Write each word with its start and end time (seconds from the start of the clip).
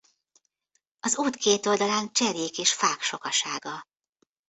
Az 0.99 1.17
út 1.17 1.35
két 1.35 1.65
oldalán 1.65 2.11
cserjék 2.11 2.57
és 2.57 2.73
fák 2.73 3.01
sokasága. 3.01 3.85